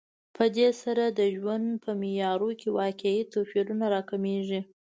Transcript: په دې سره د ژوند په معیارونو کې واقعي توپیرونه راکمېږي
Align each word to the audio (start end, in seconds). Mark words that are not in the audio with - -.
په 0.35 0.45
دې 0.57 0.69
سره 0.81 1.03
د 1.19 1.21
ژوند 1.35 1.67
په 1.83 1.91
معیارونو 2.01 2.57
کې 2.59 2.69
واقعي 2.79 3.21
توپیرونه 3.33 3.85
راکمېږي 3.95 4.61